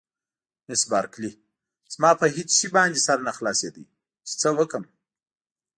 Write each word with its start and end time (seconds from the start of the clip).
مس 0.67 0.81
بارکلي: 0.91 1.31
زما 1.93 2.11
په 2.19 2.25
هېڅ 2.35 2.49
شي 2.59 2.67
باندې 2.75 2.99
سر 3.07 3.17
نه 3.27 3.31
خلاصېده 3.37 3.81
چې 4.27 4.33
څه 4.41 4.49
وکړم. 4.57 4.85